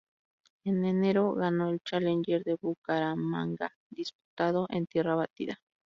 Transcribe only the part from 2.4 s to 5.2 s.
de Bucaramanga disputado en tierra